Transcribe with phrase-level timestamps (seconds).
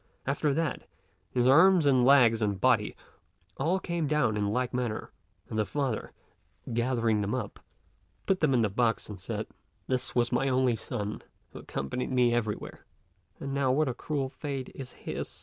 [0.25, 0.87] After that,
[1.29, 2.95] his arms, and legs, and body,
[3.57, 5.11] all came down in like manner;
[5.47, 6.11] and the father,
[6.73, 7.59] gathering them up,
[8.25, 9.45] put them in the box and said,
[9.85, 12.83] "This was my only son, who accompanied me everywhere;
[13.39, 15.39] and now what a cruel fate is his.